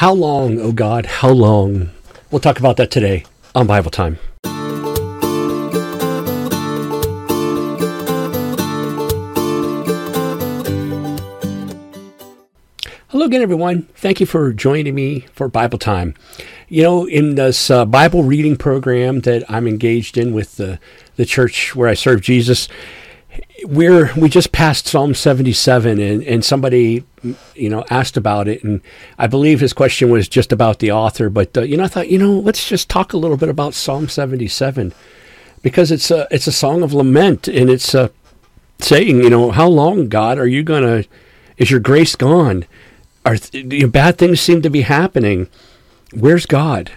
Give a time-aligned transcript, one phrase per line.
[0.00, 1.90] How long, oh God, how long?
[2.30, 4.18] We'll talk about that today on Bible Time.
[13.08, 13.82] Hello again, everyone.
[13.94, 16.14] Thank you for joining me for Bible Time.
[16.70, 20.80] You know, in this uh, Bible reading program that I'm engaged in with the,
[21.16, 22.70] the church where I serve Jesus,
[23.64, 27.04] we're we just passed Psalm 77, and, and somebody
[27.54, 28.80] you know asked about it, and
[29.18, 31.28] I believe his question was just about the author.
[31.28, 33.74] But uh, you know, I thought you know let's just talk a little bit about
[33.74, 34.92] Psalm 77
[35.62, 38.08] because it's a it's a song of lament, and it's uh,
[38.78, 41.04] saying you know how long God are you gonna
[41.56, 42.64] is your grace gone?
[43.24, 45.48] Are th- bad things seem to be happening?
[46.12, 46.92] Where's God?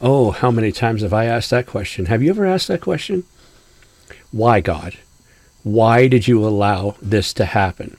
[0.00, 2.06] Oh, how many times have I asked that question?
[2.06, 3.24] Have you ever asked that question?
[4.32, 4.96] Why God?
[5.62, 7.96] Why did you allow this to happen?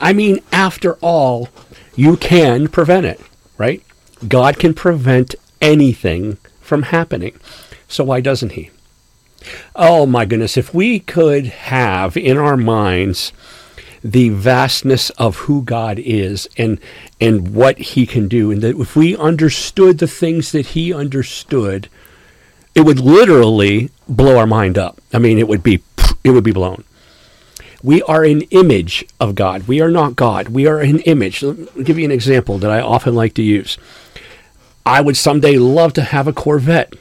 [0.00, 1.48] I mean, after all,
[1.94, 3.20] you can prevent it,
[3.58, 3.82] right?
[4.26, 7.38] God can prevent anything from happening.
[7.88, 8.70] So why doesn't He?
[9.76, 13.32] Oh my goodness, if we could have in our minds
[14.02, 16.78] the vastness of who God is and
[17.20, 21.88] and what he can do and that if we understood the things that he understood
[22.74, 25.00] it would literally blow our mind up.
[25.12, 25.82] I mean it would be
[26.22, 26.84] it would be blown.
[27.84, 29.68] We are an image of God.
[29.68, 30.48] We are not God.
[30.48, 31.42] We are an image.
[31.42, 33.76] Let me give you an example that I often like to use.
[34.86, 36.94] I would someday love to have a Corvette.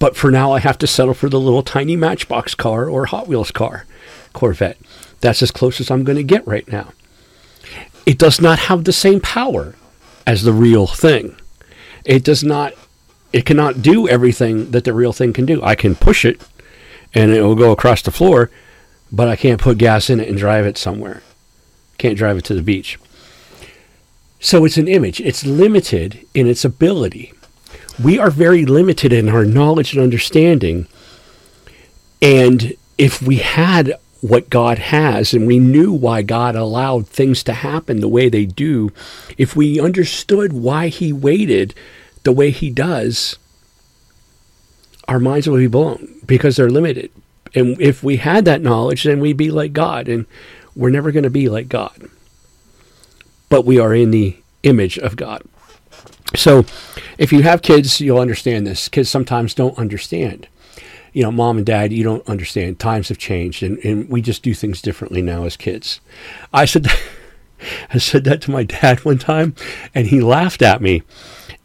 [0.00, 3.28] But for now, I have to settle for the little tiny Matchbox car or Hot
[3.28, 3.86] Wheels car,
[4.32, 4.78] Corvette.
[5.20, 6.92] That's as close as I'm going to get right now.
[8.06, 9.76] It does not have the same power
[10.26, 11.36] as the real thing.
[12.04, 12.72] It does not,
[13.32, 15.62] it cannot do everything that the real thing can do.
[15.62, 16.40] I can push it
[17.14, 18.50] and it will go across the floor,
[19.12, 21.22] but I can't put gas in it and drive it somewhere.
[21.98, 22.98] Can't drive it to the beach.
[24.38, 25.20] So it's an image.
[25.20, 27.32] It's limited in its ability.
[28.02, 30.86] We are very limited in our knowledge and understanding.
[32.22, 37.52] And if we had what God has and we knew why God allowed things to
[37.52, 38.90] happen the way they do,
[39.36, 41.74] if we understood why He waited
[42.22, 43.38] the way He does,
[45.08, 47.10] our minds would be blown because they're limited.
[47.54, 50.26] And if we had that knowledge, then we'd be like God, and
[50.74, 52.08] we're never going to be like God.
[53.48, 55.42] But we are in the image of God.
[56.36, 56.64] So
[57.18, 58.88] if you have kids, you'll understand this.
[58.88, 60.46] Kids sometimes don't understand
[61.12, 62.78] you know, mom and dad, you don't understand.
[62.78, 66.00] Times have changed, and, and we just do things differently now as kids.
[66.52, 66.86] I said,
[67.92, 69.54] I said that to my dad one time,
[69.94, 71.02] and he laughed at me.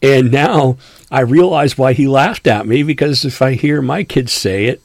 [0.01, 0.77] And now
[1.09, 4.81] I realize why he laughed at me because if I hear my kids say it,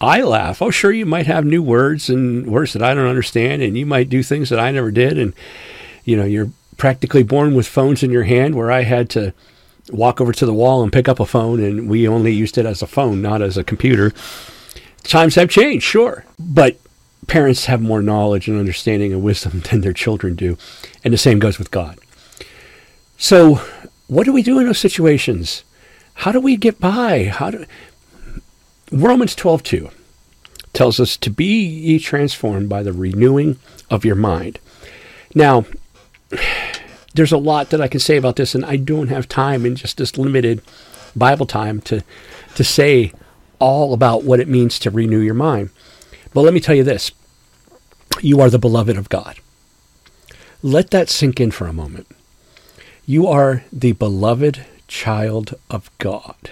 [0.00, 0.62] I laugh.
[0.62, 3.84] Oh, sure, you might have new words and words that I don't understand, and you
[3.84, 5.34] might do things that I never did, and
[6.04, 9.34] you know, you're practically born with phones in your hand, where I had to
[9.90, 12.66] walk over to the wall and pick up a phone, and we only used it
[12.66, 14.12] as a phone, not as a computer.
[15.02, 16.78] Times have changed, sure, but
[17.26, 20.56] parents have more knowledge and understanding and wisdom than their children do,
[21.02, 21.98] and the same goes with God.
[23.16, 23.60] So,
[24.06, 25.64] what do we do in those situations?
[26.14, 27.26] How do we get by?
[27.26, 27.64] How do
[28.90, 29.90] Romans 12:2
[30.72, 33.58] tells us to be ye transformed by the renewing
[33.90, 34.58] of your mind.
[35.34, 35.66] Now,
[37.14, 39.76] there's a lot that I can say about this, and I don't have time in
[39.76, 40.62] just this limited
[41.14, 42.02] Bible time to
[42.54, 43.12] to say
[43.58, 45.70] all about what it means to renew your mind.
[46.32, 47.10] But let me tell you this:
[48.22, 49.36] you are the beloved of God.
[50.62, 52.06] Let that sink in for a moment.
[53.04, 56.50] You are the beloved child of God.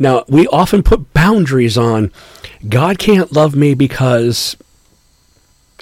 [0.00, 2.10] Now, we often put boundaries on
[2.66, 4.56] God can't love me because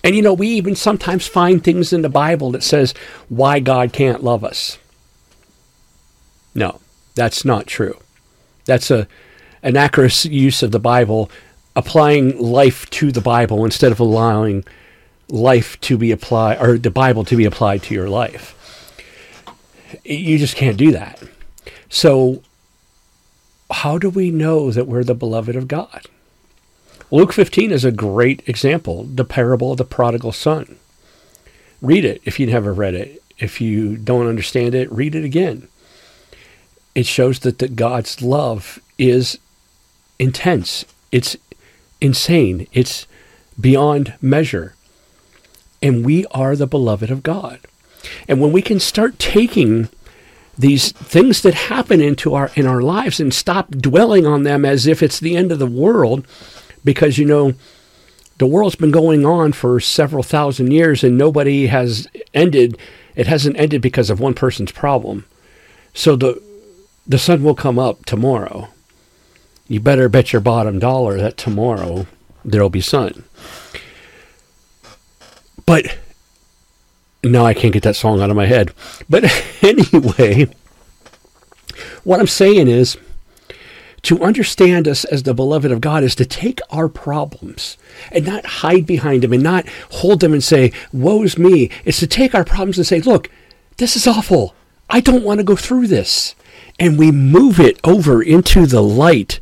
[0.04, 2.94] and you know, we even sometimes find things in the Bible that says
[3.28, 4.78] why God can't love us.
[6.54, 6.80] No,
[7.14, 7.98] that's not true.
[8.64, 9.08] That's a
[9.62, 11.30] an accurate use of the Bible,
[11.74, 14.64] applying life to the Bible instead of allowing
[15.28, 18.54] life to be applied or the Bible to be applied to your life.
[20.04, 21.22] You just can't do that.
[21.88, 22.42] So
[23.70, 26.06] how do we know that we're the beloved of God?
[27.10, 30.76] Luke 15 is a great example, the parable of the prodigal son.
[31.80, 33.22] Read it if you've never read it.
[33.38, 35.68] If you don't understand it, read it again.
[36.94, 39.38] It shows that the God's love is
[40.18, 40.84] intense.
[41.12, 41.36] It's
[42.00, 42.66] insane.
[42.72, 43.06] It's
[43.58, 44.74] beyond measure.
[45.80, 47.60] And we are the beloved of God.
[48.26, 49.88] And when we can start taking
[50.58, 54.86] these things that happen into our in our lives and stop dwelling on them as
[54.86, 56.26] if it's the end of the world
[56.84, 57.54] because you know
[58.38, 62.76] the world's been going on for several thousand years and nobody has ended
[63.16, 65.24] It hasn't ended because of one person's problem.
[65.92, 66.40] So the
[67.06, 68.68] the sun will come up tomorrow.
[69.66, 72.06] You better bet your bottom dollar that tomorrow
[72.44, 73.24] there'll be sun.
[75.66, 75.98] But
[77.22, 78.72] now I can't get that song out of my head.
[79.08, 79.24] But
[79.62, 80.48] anyway,
[82.04, 82.96] what I'm saying is
[84.02, 87.76] to understand us as the beloved of God is to take our problems
[88.12, 91.70] and not hide behind them and not hold them and say, Woe's me.
[91.84, 93.28] It's to take our problems and say, Look,
[93.78, 94.54] this is awful.
[94.88, 96.34] I don't want to go through this.
[96.78, 99.40] And we move it over into the light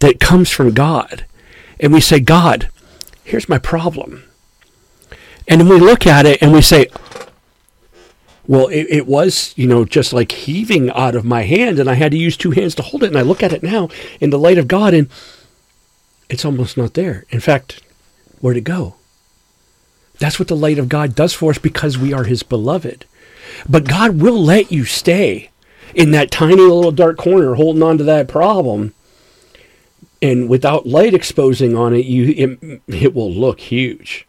[0.00, 1.24] that comes from God.
[1.80, 2.68] And we say, God,
[3.24, 4.24] here's my problem.
[5.52, 6.86] And we look at it and we say,
[8.46, 11.94] well, it, it, was, you know, just like heaving out of my hand, and I
[11.94, 13.08] had to use two hands to hold it.
[13.08, 15.10] And I look at it now in the light of God, and
[16.30, 17.26] it's almost not there.
[17.28, 17.82] In fact,
[18.40, 18.94] where'd it go?
[20.18, 23.04] That's what the light of God does for us because we are His beloved.
[23.68, 25.50] But God will let you stay
[25.94, 28.94] in that tiny little dark corner holding on to that problem.
[30.22, 34.26] And without light exposing on it, you it, it will look huge.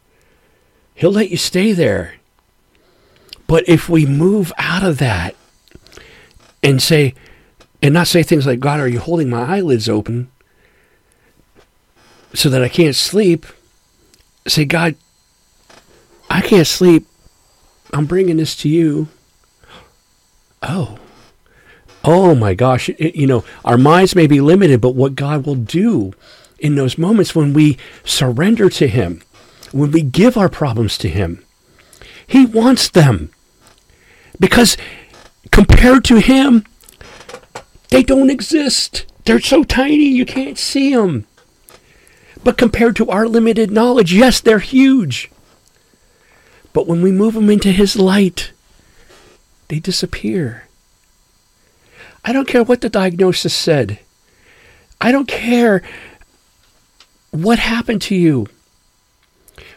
[0.96, 2.16] He'll let you stay there
[3.54, 5.36] but if we move out of that
[6.64, 7.14] and say,
[7.84, 10.32] and not say things like, God, are you holding my eyelids open
[12.34, 13.46] so that I can't sleep?
[14.48, 14.96] Say, God,
[16.32, 17.06] I can't sleep.
[17.94, 19.08] I'm bringing this to you.
[20.64, 20.98] Oh,
[22.04, 22.90] oh my gosh.
[22.90, 26.14] It, you know, our minds may be limited, but what God will do
[26.58, 29.22] in those moments when we surrender to Him,
[29.74, 31.44] when we give our problems to Him,
[32.26, 33.32] He wants them.
[34.40, 34.78] Because
[35.52, 36.66] compared to him,
[37.90, 39.06] they don't exist.
[39.26, 41.26] They're so tiny you can't see them.
[42.44, 45.32] But compared to our limited knowledge, yes, they're huge.
[46.74, 48.52] But when we move them into his light,
[49.68, 50.68] they disappear.
[52.26, 54.00] I don't care what the diagnosis said.
[55.00, 55.84] I don't care
[57.32, 58.48] what happened to you.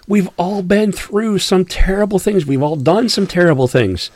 [0.08, 2.46] We've all been through some terrible things.
[2.46, 4.10] We've all done some terrible things.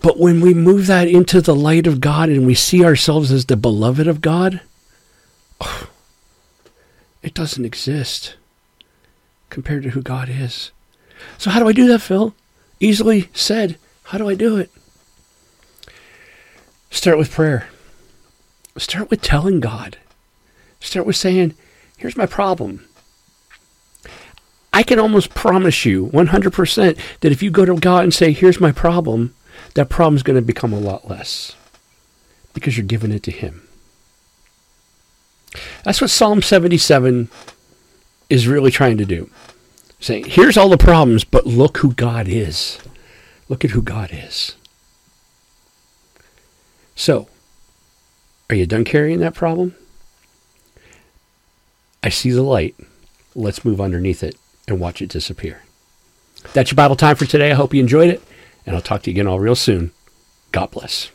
[0.00, 3.46] But when we move that into the light of God and we see ourselves as
[3.46, 4.60] the beloved of God,
[5.60, 5.88] oh,
[7.22, 8.34] it doesn't exist
[9.48, 10.72] compared to who God is.
[11.38, 12.34] So, how do I do that, Phil?
[12.80, 13.78] Easily said.
[14.06, 14.70] How do I do it?
[16.90, 17.68] Start with prayer.
[18.76, 19.98] Start with telling God.
[20.80, 21.54] Start with saying,
[21.96, 22.84] Here's my problem.
[24.72, 28.60] I can almost promise you 100% that if you go to God and say, Here's
[28.60, 29.34] my problem,
[29.74, 31.54] that problem's going to become a lot less
[32.54, 33.68] because you're giving it to Him.
[35.84, 37.28] That's what Psalm 77
[38.30, 39.30] is really trying to do.
[40.00, 42.78] Saying, here's all the problems, but look who God is.
[43.48, 44.56] Look at who God is.
[46.96, 47.28] So,
[48.48, 49.74] are you done carrying that problem?
[52.02, 52.74] I see the light.
[53.34, 54.36] Let's move underneath it
[54.68, 55.62] and watch it disappear.
[56.52, 57.50] That's your Bible time for today.
[57.50, 58.22] I hope you enjoyed it
[58.66, 59.92] and I'll talk to you again all real soon.
[60.50, 61.10] God bless.